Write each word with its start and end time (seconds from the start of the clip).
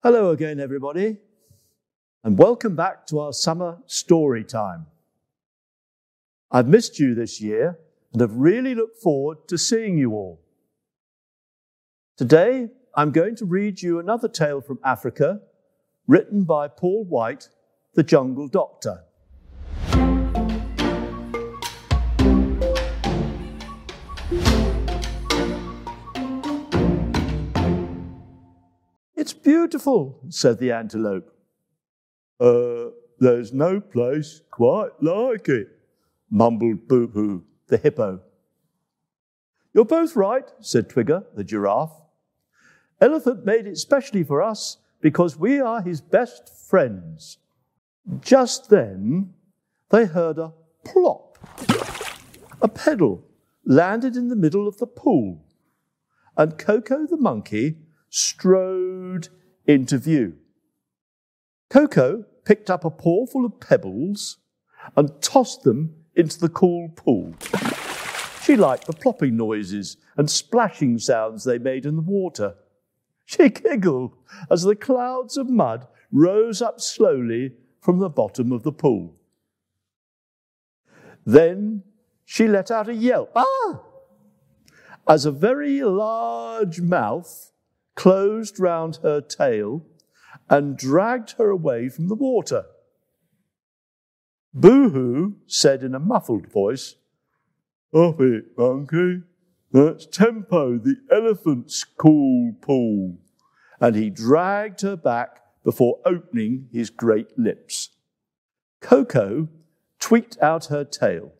Hello 0.00 0.30
again, 0.30 0.60
everybody, 0.60 1.16
and 2.22 2.38
welcome 2.38 2.76
back 2.76 3.04
to 3.08 3.18
our 3.18 3.32
summer 3.32 3.78
story 3.86 4.44
time. 4.44 4.86
I've 6.52 6.68
missed 6.68 7.00
you 7.00 7.16
this 7.16 7.40
year 7.40 7.80
and 8.12 8.20
have 8.20 8.32
really 8.32 8.76
looked 8.76 9.02
forward 9.02 9.48
to 9.48 9.58
seeing 9.58 9.98
you 9.98 10.12
all. 10.12 10.40
Today, 12.16 12.68
I'm 12.94 13.10
going 13.10 13.34
to 13.38 13.44
read 13.44 13.82
you 13.82 13.98
another 13.98 14.28
tale 14.28 14.60
from 14.60 14.78
Africa 14.84 15.40
written 16.06 16.44
by 16.44 16.68
Paul 16.68 17.04
White, 17.04 17.48
the 17.94 18.04
Jungle 18.04 18.46
Doctor. 18.46 19.02
Beautiful, 29.48 30.20
said 30.28 30.58
the 30.58 30.72
antelope. 30.72 31.32
Uh, 32.38 32.90
there's 33.18 33.50
no 33.50 33.80
place 33.80 34.42
quite 34.50 34.90
like 35.00 35.48
it, 35.48 35.68
mumbled 36.30 36.86
Boohoo, 36.86 37.44
the 37.68 37.78
hippo. 37.78 38.20
You're 39.72 39.86
both 39.86 40.16
right, 40.16 40.44
said 40.60 40.90
Twiga, 40.90 41.24
the 41.34 41.44
giraffe. 41.44 41.98
Elephant 43.00 43.46
made 43.46 43.66
it 43.66 43.78
specially 43.78 44.22
for 44.22 44.42
us 44.42 44.76
because 45.00 45.38
we 45.38 45.58
are 45.58 45.80
his 45.80 46.02
best 46.02 46.52
friends. 46.54 47.38
Just 48.20 48.68
then, 48.68 49.32
they 49.88 50.04
heard 50.04 50.36
a 50.36 50.52
plop. 50.84 51.38
A 52.60 52.68
pedal 52.68 53.24
landed 53.64 54.14
in 54.14 54.28
the 54.28 54.36
middle 54.36 54.68
of 54.68 54.76
the 54.76 54.86
pool, 54.86 55.42
and 56.36 56.58
Koko 56.58 57.06
the 57.06 57.16
monkey 57.16 57.78
strode 58.10 59.28
into 59.68 59.98
view. 59.98 60.34
Koko 61.68 62.24
picked 62.44 62.70
up 62.70 62.84
a 62.84 62.90
paw 62.90 63.26
of 63.34 63.60
pebbles 63.60 64.38
and 64.96 65.20
tossed 65.20 65.62
them 65.62 65.94
into 66.16 66.40
the 66.40 66.48
cool 66.48 66.88
pool. 66.88 67.34
She 68.42 68.56
liked 68.56 68.86
the 68.86 68.94
plopping 68.94 69.36
noises 69.36 69.98
and 70.16 70.30
splashing 70.30 70.98
sounds 70.98 71.44
they 71.44 71.58
made 71.58 71.84
in 71.84 71.96
the 71.96 72.02
water. 72.02 72.54
She 73.26 73.50
giggled 73.50 74.16
as 74.50 74.62
the 74.62 74.74
clouds 74.74 75.36
of 75.36 75.50
mud 75.50 75.86
rose 76.10 76.62
up 76.62 76.80
slowly 76.80 77.52
from 77.82 77.98
the 77.98 78.08
bottom 78.08 78.50
of 78.50 78.62
the 78.62 78.72
pool. 78.72 79.14
Then 81.26 81.82
she 82.24 82.48
let 82.48 82.70
out 82.70 82.88
a 82.88 82.94
yelp. 82.94 83.30
Ah! 83.36 83.82
As 85.06 85.26
a 85.26 85.30
very 85.30 85.82
large 85.82 86.80
mouth 86.80 87.52
closed 87.98 88.60
round 88.60 89.00
her 89.02 89.20
tail 89.20 89.84
and 90.48 90.78
dragged 90.78 91.32
her 91.32 91.50
away 91.50 91.88
from 91.88 92.06
the 92.06 92.14
water. 92.14 92.64
Boohoo 94.54 95.34
said 95.48 95.82
in 95.82 95.96
a 95.96 95.98
muffled 95.98 96.46
voice, 96.46 96.94
Up 97.92 98.20
it, 98.20 98.56
monkey. 98.56 99.22
That's 99.72 100.06
Tembo, 100.06 100.78
the 100.78 100.94
elephant's 101.10 101.82
cool 101.82 102.52
pool. 102.62 103.18
And 103.80 103.96
he 103.96 104.10
dragged 104.10 104.82
her 104.82 104.96
back 104.96 105.40
before 105.64 105.98
opening 106.04 106.68
his 106.72 106.90
great 106.90 107.36
lips. 107.36 107.90
Koko 108.80 109.48
tweaked 109.98 110.38
out 110.40 110.66
her 110.66 110.84
tail. 110.84 111.32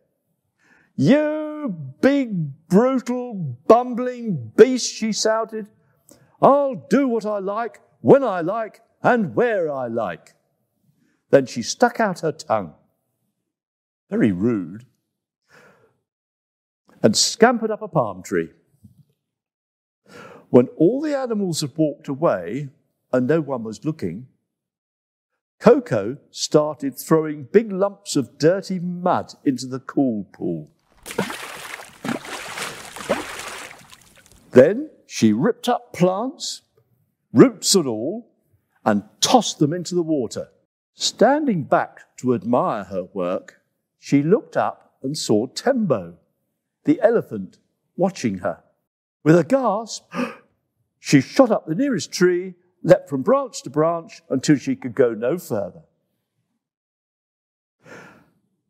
You 0.97 1.73
big, 2.01 2.67
brutal, 2.67 3.57
bumbling 3.65 4.51
beast, 4.57 4.93
she 4.93 5.13
shouted. 5.13 5.69
I'll 6.41 6.75
do 6.89 7.07
what 7.07 7.25
I 7.25 7.39
like, 7.39 7.81
when 8.01 8.23
I 8.23 8.41
like, 8.41 8.81
and 9.03 9.35
where 9.35 9.71
I 9.71 9.87
like. 9.87 10.35
Then 11.29 11.45
she 11.45 11.61
stuck 11.61 11.99
out 11.99 12.21
her 12.21 12.31
tongue, 12.31 12.73
very 14.09 14.31
rude, 14.31 14.85
and 17.03 17.15
scampered 17.15 17.71
up 17.71 17.81
a 17.81 17.87
palm 17.87 18.23
tree. 18.23 18.49
When 20.49 20.67
all 20.77 21.01
the 21.01 21.17
animals 21.17 21.61
had 21.61 21.77
walked 21.77 22.07
away 22.07 22.69
and 23.13 23.27
no 23.27 23.41
one 23.41 23.63
was 23.63 23.85
looking, 23.85 24.27
Coco 25.59 26.17
started 26.31 26.97
throwing 26.97 27.43
big 27.43 27.71
lumps 27.71 28.15
of 28.15 28.37
dirty 28.37 28.79
mud 28.79 29.33
into 29.43 29.67
the 29.67 29.79
cool 29.79 30.23
pool. 30.31 30.71
Then 34.51 34.89
she 35.11 35.33
ripped 35.33 35.67
up 35.67 35.91
plants, 35.91 36.61
roots 37.33 37.73
and 37.73 37.87
all, 37.87 38.31
and 38.85 39.01
tossed 39.21 39.57
them 39.57 39.73
into 39.73 39.95
the 39.95 40.03
water. 40.03 40.49
Standing 40.93 41.63
back 41.63 42.15
to 42.17 42.35
admire 42.35 42.83
her 42.83 43.05
work, 43.11 43.59
she 43.97 44.21
looked 44.21 44.55
up 44.55 44.97
and 45.01 45.17
saw 45.17 45.47
Tembo, 45.47 46.13
the 46.83 47.01
elephant, 47.01 47.57
watching 47.97 48.37
her. 48.37 48.61
With 49.23 49.35
a 49.35 49.43
gasp, 49.43 50.03
she 50.99 51.21
shot 51.21 51.49
up 51.49 51.65
the 51.65 51.73
nearest 51.73 52.11
tree, 52.11 52.53
leapt 52.83 53.09
from 53.09 53.23
branch 53.23 53.63
to 53.63 53.71
branch 53.71 54.21
until 54.29 54.57
she 54.57 54.75
could 54.75 54.93
go 54.93 55.15
no 55.15 55.39
further. 55.39 55.81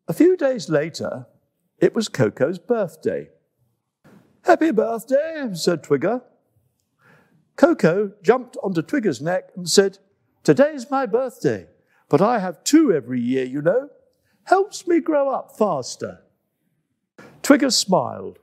A 0.08 0.14
few 0.14 0.38
days 0.38 0.70
later, 0.70 1.26
it 1.78 1.94
was 1.94 2.08
Koko's 2.08 2.58
birthday. 2.58 3.28
Happy 4.44 4.70
birthday, 4.70 5.50
said 5.52 5.82
Twiga. 5.82 6.22
Koko 7.60 8.12
jumped 8.22 8.56
onto 8.62 8.80
Twiga's 8.80 9.20
neck 9.20 9.50
and 9.54 9.68
said, 9.68 9.98
Today's 10.44 10.90
my 10.90 11.04
birthday, 11.04 11.66
but 12.08 12.22
I 12.22 12.38
have 12.38 12.64
two 12.64 12.90
every 12.90 13.20
year, 13.20 13.44
you 13.44 13.60
know. 13.60 13.90
Helps 14.44 14.86
me 14.86 14.98
grow 14.98 15.28
up 15.28 15.58
faster. 15.58 16.22
Twiga 17.42 17.70
smiled. 17.70 18.38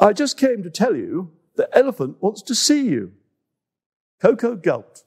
I 0.00 0.12
just 0.12 0.36
came 0.36 0.64
to 0.64 0.70
tell 0.70 0.96
you 0.96 1.30
the 1.54 1.68
elephant 1.72 2.16
wants 2.20 2.42
to 2.42 2.54
see 2.56 2.88
you. 2.88 3.12
Koko 4.20 4.56
gulped, 4.56 5.04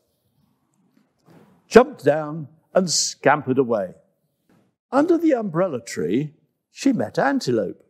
jumped 1.67 2.05
down, 2.05 2.47
and 2.73 2.89
scampered 2.89 3.57
away. 3.57 3.95
Under 4.93 5.17
the 5.17 5.33
umbrella 5.33 5.81
tree, 5.81 6.35
she 6.71 6.93
met 6.93 7.19
Antelope. 7.19 7.83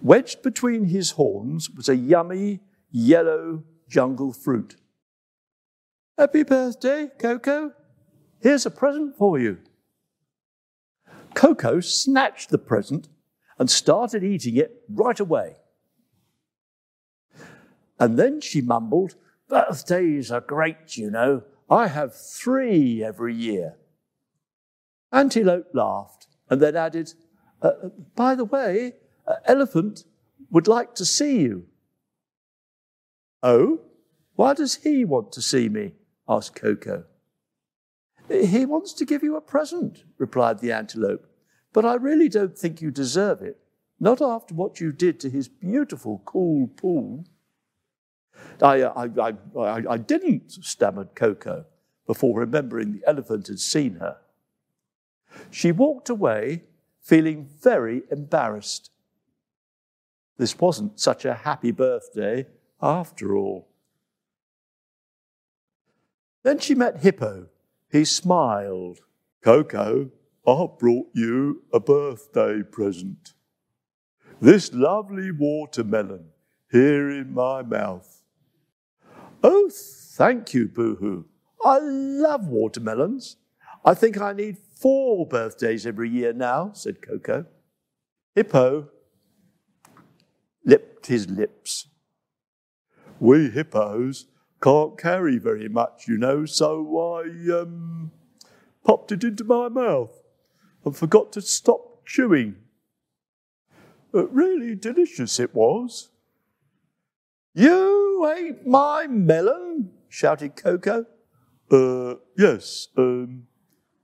Wedged 0.00 0.42
between 0.42 0.84
his 0.84 1.10
horns 1.12 1.68
was 1.68 1.88
a 1.88 1.96
yummy 1.96 2.60
yellow 2.92 3.64
jungle 3.88 4.32
fruit. 4.32 4.76
Happy 6.18 6.42
birthday, 6.42 7.08
Koko. 7.18 7.72
Here's 8.40 8.66
a 8.66 8.70
present 8.70 9.16
for 9.16 9.38
you. 9.38 9.58
Koko 11.34 11.80
snatched 11.80 12.50
the 12.50 12.58
present 12.58 13.08
and 13.58 13.70
started 13.70 14.22
eating 14.22 14.56
it 14.56 14.82
right 14.90 15.18
away. 15.18 15.56
And 17.98 18.18
then 18.18 18.40
she 18.40 18.60
mumbled, 18.60 19.14
Birthdays 19.48 20.30
are 20.30 20.40
great, 20.40 20.96
you 20.96 21.10
know. 21.10 21.44
I 21.70 21.86
have 21.86 22.14
three 22.14 23.02
every 23.02 23.34
year. 23.34 23.76
Antelope 25.12 25.68
laughed 25.72 26.26
and 26.50 26.60
then 26.60 26.76
added, 26.76 27.14
uh, 27.62 27.72
By 28.14 28.34
the 28.34 28.44
way, 28.44 28.94
uh, 29.26 29.36
Elephant 29.46 30.04
would 30.50 30.68
like 30.68 30.94
to 30.96 31.06
see 31.06 31.40
you. 31.40 31.66
Oh, 33.42 33.80
why 34.34 34.52
does 34.52 34.76
he 34.76 35.04
want 35.04 35.32
to 35.32 35.42
see 35.42 35.68
me? 35.68 35.94
Asked 36.28 36.54
Koko. 36.56 37.04
He 38.28 38.64
wants 38.64 38.92
to 38.94 39.04
give 39.04 39.22
you 39.22 39.36
a 39.36 39.40
present, 39.40 40.04
replied 40.18 40.60
the 40.60 40.72
antelope, 40.72 41.26
but 41.72 41.84
I 41.84 41.94
really 41.94 42.28
don't 42.28 42.56
think 42.56 42.80
you 42.80 42.90
deserve 42.90 43.42
it, 43.42 43.58
not 43.98 44.22
after 44.22 44.54
what 44.54 44.80
you 44.80 44.92
did 44.92 45.20
to 45.20 45.30
his 45.30 45.48
beautiful, 45.48 46.22
cool 46.24 46.68
pool. 46.68 47.24
I, 48.60 48.82
I, 48.82 49.04
I, 49.04 49.32
I, 49.58 49.82
I 49.90 49.96
didn't, 49.96 50.52
stammered 50.52 51.14
Koko, 51.14 51.66
before 52.06 52.38
remembering 52.38 52.92
the 52.92 53.06
elephant 53.06 53.48
had 53.48 53.60
seen 53.60 53.96
her. 53.96 54.18
She 55.50 55.72
walked 55.72 56.08
away, 56.08 56.64
feeling 57.00 57.48
very 57.60 58.02
embarrassed. 58.10 58.90
This 60.36 60.58
wasn't 60.58 61.00
such 61.00 61.24
a 61.24 61.34
happy 61.34 61.70
birthday 61.70 62.46
after 62.80 63.36
all. 63.36 63.68
Then 66.42 66.58
she 66.58 66.74
met 66.74 67.00
Hippo. 67.00 67.46
He 67.90 68.04
smiled. 68.04 69.00
Koko, 69.42 70.10
I've 70.46 70.78
brought 70.78 71.08
you 71.12 71.62
a 71.72 71.80
birthday 71.80 72.62
present. 72.62 73.34
This 74.40 74.72
lovely 74.72 75.30
watermelon 75.30 76.30
here 76.70 77.10
in 77.10 77.32
my 77.32 77.62
mouth. 77.62 78.22
Oh, 79.42 79.70
thank 79.72 80.54
you, 80.54 80.68
Boohoo. 80.68 81.24
I 81.64 81.78
love 81.80 82.48
watermelons. 82.48 83.36
I 83.84 83.94
think 83.94 84.20
I 84.20 84.32
need 84.32 84.58
four 84.58 85.26
birthdays 85.26 85.86
every 85.86 86.08
year 86.08 86.32
now, 86.32 86.72
said 86.72 87.02
Koko. 87.02 87.46
Hippo 88.34 88.88
lipped 90.64 91.06
his 91.06 91.28
lips. 91.28 91.88
We 93.20 93.50
hippos 93.50 94.26
can't 94.62 94.96
carry 94.96 95.38
very 95.38 95.68
much, 95.68 96.06
you 96.06 96.16
know, 96.16 96.46
so 96.46 97.20
I 97.20 97.60
um, 97.60 98.12
popped 98.84 99.10
it 99.12 99.24
into 99.24 99.44
my 99.44 99.68
mouth 99.68 100.22
and 100.84 100.96
forgot 100.96 101.32
to 101.32 101.42
stop 101.42 102.06
chewing. 102.06 102.56
But 104.12 104.32
really 104.32 104.74
delicious 104.74 105.40
it 105.40 105.54
was. 105.54 106.10
You 107.54 108.32
ate 108.36 108.66
my 108.66 109.06
melon? 109.06 109.90
shouted 110.08 110.54
Koko. 110.56 111.06
Uh, 111.70 112.16
yes, 112.36 112.88
um, 112.96 113.44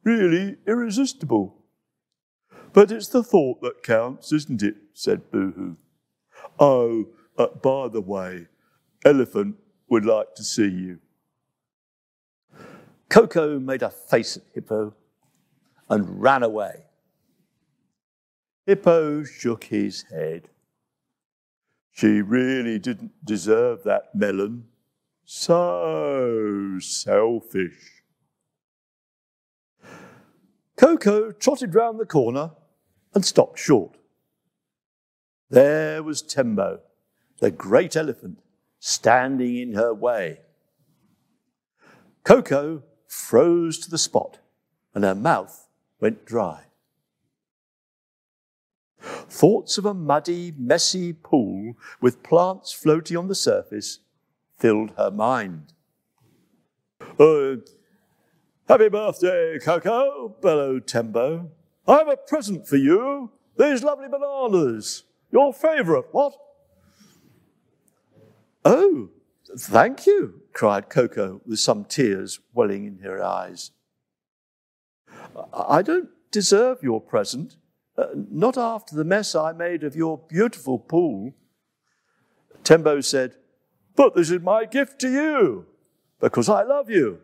really 0.03 0.57
irresistible. 0.67 1.55
But 2.73 2.91
it's 2.91 3.09
the 3.09 3.23
thought 3.23 3.61
that 3.63 3.83
counts, 3.83 4.33
isn't 4.33 4.63
it? 4.63 4.77
said 4.93 5.31
Boohoo. 5.31 5.77
Oh, 6.59 7.07
uh, 7.37 7.49
by 7.49 7.89
the 7.89 8.01
way, 8.01 8.47
Elephant 9.05 9.57
would 9.89 10.05
like 10.05 10.35
to 10.35 10.45
see 10.45 10.69
you. 10.69 10.99
Koko 13.09 13.59
made 13.59 13.83
a 13.83 13.91
face 13.91 14.37
at 14.37 14.43
Hippo 14.55 14.95
and 15.89 16.21
ran 16.21 16.43
away. 16.43 16.85
Hippo 18.67 19.25
shook 19.25 19.65
his 19.65 20.03
head. 20.11 20.51
She 21.91 22.21
really 22.21 22.79
didn't 22.79 23.13
deserve 23.25 23.83
that 23.85 24.15
melon. 24.15 24.67
So 25.25 26.79
selfish. 26.81 28.03
Koko 30.77 31.33
trotted 31.33 31.75
round 31.75 31.99
the 31.99 32.07
corner 32.07 32.53
and 33.15 33.25
stopped 33.25 33.59
short. 33.59 33.97
There 35.51 36.03
was 36.03 36.23
Tembo, 36.23 36.81
the 37.41 37.51
great 37.51 37.97
elephant, 37.97 38.39
standing 38.79 39.57
in 39.57 39.75
her 39.75 39.93
way. 39.93 40.41
Koko 42.25 42.83
froze 43.07 43.79
to 43.79 43.91
the 43.91 43.99
spot 43.99 44.39
and 44.95 45.05
her 45.05 45.15
mouth 45.15 45.69
went 46.01 46.25
dry. 46.25 46.65
Thoughts 49.01 49.79
of 49.79 49.87
a 49.87 49.95
muddy, 49.95 50.53
messy 50.57 51.13
pool 51.13 51.75
with 52.01 52.23
plants 52.23 52.73
floating 52.73 53.17
on 53.17 53.29
the 53.29 53.35
surface 53.35 54.01
filled 54.59 54.93
her 54.97 55.11
mind. 55.11 55.73
Uh, 57.19 57.57
happy 58.69 58.89
birthday, 58.89 59.59
Koko, 59.59 60.37
bellowed 60.43 60.87
Tembo. 60.87 61.51
I 61.87 61.99
have 61.99 62.09
a 62.09 62.17
present 62.17 62.67
for 62.67 62.77
you. 62.77 63.31
These 63.57 63.83
lovely 63.83 64.09
bananas. 64.09 65.05
Your 65.31 65.53
favourite, 65.53 66.07
what? 66.13 66.35
Oh, 68.65 69.11
thank 69.57 70.07
you, 70.07 70.43
cried 70.53 70.91
Koko 70.91 71.41
with 71.47 71.59
some 71.59 71.85
tears 71.85 72.41
welling 72.53 72.85
in 72.85 72.99
her 72.99 73.23
eyes. 73.23 73.71
I 75.53 75.83
don't 75.83 76.09
deserve 76.31 76.83
your 76.83 77.01
present, 77.01 77.57
uh, 77.97 78.07
not 78.15 78.59
after 78.59 78.95
the 78.95 79.05
mess 79.05 79.35
I 79.35 79.53
made 79.53 79.85
of 79.85 79.97
your 79.97 80.19
beautiful 80.19 80.79
pool. 80.79 81.35
Tembo 82.65 83.01
said, 83.01 83.37
But 83.97 84.15
this 84.15 84.31
is 84.31 84.41
my 84.41 84.65
gift 84.65 85.01
to 85.01 85.11
you, 85.11 85.67
because 86.21 86.49
I 86.49 86.63
love 86.63 86.91
you. 86.91 87.21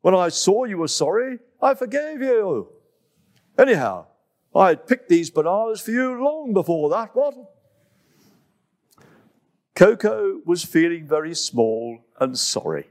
When 0.00 0.14
I 0.14 0.28
saw 0.30 0.64
you 0.64 0.78
were 0.78 0.88
sorry, 0.88 1.38
I 1.60 1.74
forgave 1.74 2.20
you. 2.20 2.68
Anyhow, 3.56 4.06
I 4.54 4.68
had 4.68 4.86
picked 4.86 5.08
these 5.08 5.30
bananas 5.30 5.80
for 5.80 5.92
you 5.92 6.22
long 6.22 6.52
before 6.52 6.90
that, 6.90 7.14
what? 7.14 7.34
Koko 9.74 10.40
was 10.44 10.64
feeling 10.64 11.06
very 11.06 11.34
small 11.34 12.04
and 12.20 12.38
sorry. 12.38 12.88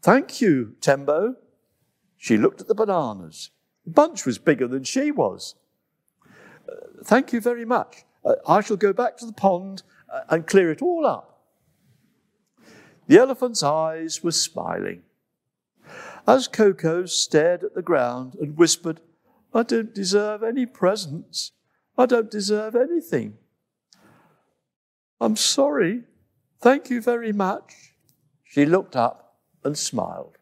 Thank 0.00 0.40
you, 0.40 0.74
Tembo. 0.80 1.36
She 2.16 2.36
looked 2.36 2.60
at 2.60 2.68
the 2.68 2.74
bananas. 2.74 3.50
The 3.84 3.90
bunch 3.90 4.24
was 4.24 4.38
bigger 4.38 4.68
than 4.68 4.84
she 4.84 5.10
was. 5.10 5.54
Uh, 6.68 7.02
thank 7.04 7.32
you 7.32 7.40
very 7.40 7.64
much. 7.64 8.04
Uh, 8.24 8.34
I 8.46 8.60
shall 8.60 8.76
go 8.76 8.92
back 8.92 9.16
to 9.18 9.26
the 9.26 9.32
pond 9.32 9.82
uh, 10.12 10.20
and 10.28 10.46
clear 10.46 10.70
it 10.70 10.82
all 10.82 11.06
up. 11.06 11.42
The 13.06 13.18
elephant's 13.18 13.62
eyes 13.62 14.22
were 14.22 14.32
smiling. 14.32 15.02
As 16.26 16.48
Koko 16.48 17.06
stared 17.06 17.64
at 17.64 17.74
the 17.74 17.82
ground 17.82 18.34
and 18.40 18.56
whispered, 18.56 19.00
I 19.54 19.62
don't 19.62 19.94
deserve 19.94 20.42
any 20.42 20.66
presents. 20.66 21.52
I 21.96 22.06
don't 22.06 22.30
deserve 22.30 22.76
anything. 22.76 23.38
I'm 25.20 25.36
sorry. 25.36 26.04
Thank 26.60 26.90
you 26.90 27.00
very 27.00 27.32
much. 27.32 27.94
She 28.44 28.64
looked 28.64 28.96
up 28.96 29.36
and 29.64 29.76
smiled, 29.76 30.38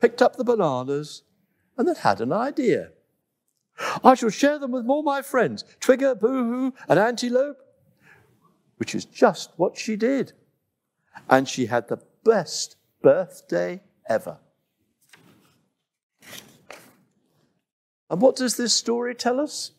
picked 0.00 0.22
up 0.22 0.36
the 0.36 0.44
bananas, 0.44 1.22
and 1.76 1.86
then 1.86 1.96
had 1.96 2.20
an 2.20 2.32
idea. 2.32 2.90
I 4.02 4.14
shall 4.14 4.30
share 4.30 4.58
them 4.58 4.70
with 4.72 4.88
all 4.88 5.02
my 5.02 5.22
friends, 5.22 5.64
Twiga, 5.80 6.18
Boohoo, 6.18 6.72
and 6.88 6.98
Antelope, 6.98 7.58
which 8.76 8.94
is 8.94 9.04
just 9.04 9.50
what 9.56 9.76
she 9.76 9.96
did. 9.96 10.32
And 11.28 11.48
she 11.48 11.66
had 11.66 11.88
the 11.88 12.00
best 12.24 12.76
birthday 13.02 13.82
ever. 14.08 14.38
And 18.10 18.20
what 18.20 18.36
does 18.36 18.56
this 18.56 18.74
story 18.74 19.14
tell 19.14 19.40
us? 19.40 19.72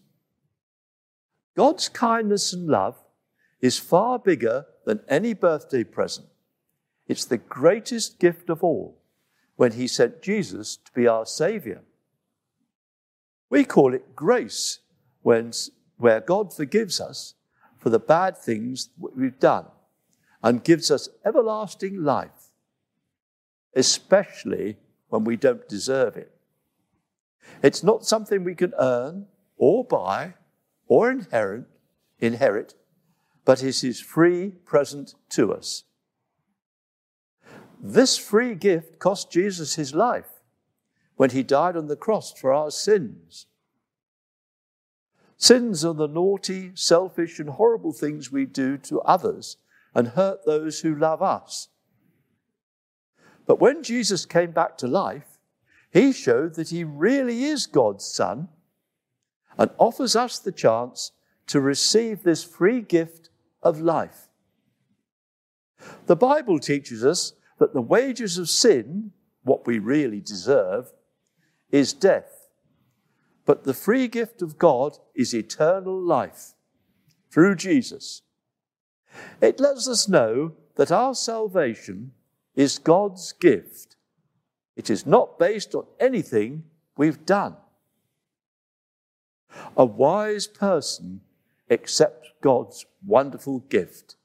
God's 1.56 1.88
kindness 1.88 2.51
and 2.51 2.67
love 2.67 2.97
is 3.61 3.79
far 3.79 4.19
bigger 4.19 4.65
than 4.85 5.01
any 5.07 5.33
birthday 5.33 5.83
present. 5.83 6.27
It's 7.07 7.25
the 7.25 7.37
greatest 7.37 8.19
gift 8.19 8.49
of 8.49 8.63
all 8.63 9.01
when 9.55 9.73
He 9.73 9.87
sent 9.87 10.21
Jesus 10.21 10.77
to 10.77 10.91
be 10.93 11.07
our 11.07 11.25
Savior. 11.25 11.81
We 13.49 13.63
call 13.63 13.93
it 13.93 14.15
grace 14.15 14.79
when, 15.21 15.51
where 15.97 16.19
God 16.19 16.53
forgives 16.53 16.99
us 16.99 17.35
for 17.77 17.89
the 17.89 17.99
bad 17.99 18.37
things 18.37 18.89
we've 18.99 19.39
done 19.39 19.65
and 20.43 20.63
gives 20.63 20.91
us 20.91 21.09
everlasting 21.25 22.03
life, 22.03 22.51
especially 23.75 24.77
when 25.09 25.23
we 25.23 25.35
don't 25.35 25.67
deserve 25.69 26.17
it. 26.17 26.31
It's 27.61 27.83
not 27.83 28.05
something 28.05 28.43
we 28.43 28.55
can 28.55 28.73
earn 28.79 29.27
or 29.57 29.83
buy 29.83 30.33
or 30.87 31.09
inherit, 31.09 31.65
inherit 32.19 32.73
but 33.45 33.63
is 33.63 33.81
his 33.81 34.00
free 34.00 34.50
present 34.65 35.13
to 35.30 35.53
us. 35.53 35.83
This 37.81 38.18
free 38.18 38.56
gift 38.56 38.97
cost 38.97 39.31
Jesus 39.31 39.75
his 39.75 39.93
life 39.93 40.41
when 41.15 41.29
he 41.29 41.43
died 41.43 41.77
on 41.77 41.88
the 41.88 41.96
cross 41.96 42.34
for 42.34 42.51
our 42.51 42.72
sins. 42.72 43.46
Sins 45.38 45.86
are 45.86 45.93
the 45.93 46.08
naughty, 46.08 46.72
selfish, 46.74 47.39
and 47.39 47.50
horrible 47.50 47.93
things 47.93 48.31
we 48.31 48.46
do 48.46 48.77
to 48.79 49.01
others 49.01 49.58
and 49.93 50.10
hurt 50.10 50.46
those 50.46 50.81
who 50.81 50.96
love 50.96 51.22
us. 51.22 51.69
But 53.46 53.60
when 53.60 53.84
Jesus 53.84 54.25
came 54.25 54.51
back 54.51 54.77
to 54.79 54.88
life, 54.88 55.38
he 55.91 56.12
showed 56.12 56.55
that 56.55 56.69
he 56.69 56.84
really 56.84 57.43
is 57.46 57.67
God's 57.67 58.05
Son 58.05 58.50
and 59.58 59.69
offers 59.77 60.15
us 60.15 60.39
the 60.39 60.51
chance 60.51 61.12
to 61.48 61.62
receive 61.62 62.24
this 62.24 62.43
free 62.43 62.81
gift 62.81 63.29
of 63.65 63.81
life. 63.81 64.29
The 66.05 66.15
Bible 66.15 66.60
teaches 66.60 67.03
us 67.03 67.34
that 67.60 67.74
the 67.74 67.81
wages 67.81 68.38
of 68.38 68.50
sin, 68.50 69.12
what 69.43 69.67
we 69.67 69.79
really 69.79 70.22
deserve, 70.22 70.93
is 71.72 71.91
death. 71.91 72.48
But 73.45 73.63
the 73.63 73.74
free 73.74 74.07
gift 74.07 74.41
of 74.41 74.57
God 74.57 74.98
is 75.13 75.34
eternal 75.34 76.00
life 76.00 76.53
through 77.29 77.55
Jesus. 77.55 78.22
It 79.41 79.60
lets 79.60 79.88
us 79.88 80.07
know 80.07 80.53
that 80.75 80.91
our 80.91 81.15
salvation 81.15 82.12
is 82.55 82.77
God's 82.77 83.31
gift. 83.34 83.95
It 84.75 84.89
is 84.89 85.05
not 85.05 85.39
based 85.39 85.74
on 85.74 85.86
anything 86.00 86.63
we've 86.98 87.25
done. 87.25 87.55
A 89.77 89.86
wise 89.86 90.48
person 90.48 91.22
accepts 91.69 92.29
God's 92.41 92.86
wonderful 93.05 93.60
gift. 93.60 94.15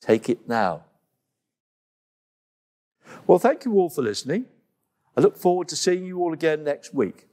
Take 0.00 0.28
it 0.28 0.48
now. 0.48 0.84
Well, 3.26 3.38
thank 3.38 3.64
you 3.64 3.72
all 3.74 3.88
for 3.88 4.02
listening. 4.02 4.46
I 5.16 5.20
look 5.20 5.36
forward 5.36 5.68
to 5.68 5.76
seeing 5.76 6.04
you 6.04 6.20
all 6.20 6.32
again 6.32 6.64
next 6.64 6.92
week. 6.92 7.26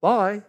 Bye. 0.00 0.42